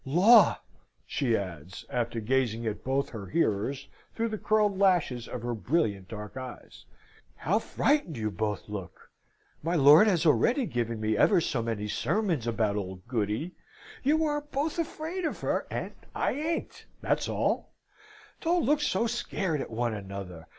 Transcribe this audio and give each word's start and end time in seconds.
"Law!" 0.03 0.59
she 1.05 1.37
adds, 1.37 1.85
after 1.91 2.19
gazing 2.19 2.65
at 2.65 2.83
both 2.83 3.09
her 3.09 3.27
hearers 3.27 3.87
through 4.15 4.29
the 4.29 4.35
curled 4.39 4.79
lashes 4.79 5.27
of 5.27 5.43
her 5.43 5.53
brilliant 5.53 6.07
dark 6.07 6.35
eyes. 6.35 6.85
"How 7.35 7.59
frightened 7.59 8.17
you 8.17 8.31
both 8.31 8.67
look! 8.67 9.11
My 9.61 9.75
lord 9.75 10.07
has 10.07 10.25
already 10.25 10.65
given 10.65 10.99
me 10.99 11.15
ever 11.15 11.39
so 11.39 11.61
many 11.61 11.87
sermons 11.87 12.47
about 12.47 12.77
old 12.77 13.07
Goody. 13.07 13.51
You 14.01 14.25
are 14.25 14.41
both 14.41 14.79
afraid 14.79 15.23
of 15.23 15.41
her: 15.41 15.67
and 15.69 15.93
I 16.15 16.31
ain't, 16.31 16.85
that's 17.01 17.29
all. 17.29 17.69
Don't 18.39 18.65
look 18.65 18.81
so 18.81 19.05
scared 19.05 19.61
at 19.61 19.69
one 19.69 19.93
another! 19.93 20.47